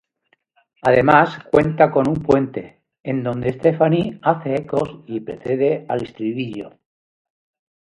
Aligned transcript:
Además, 0.81 1.37
cuenta 1.51 1.91
con 1.91 2.09
un 2.09 2.23
puente, 2.23 2.81
en 3.03 3.21
donde 3.21 3.53
Stefani 3.53 4.17
hace 4.23 4.55
ecos 4.55 5.01
y 5.05 5.19
precede 5.19 5.85
al 5.87 6.01
estribillo. 6.01 6.79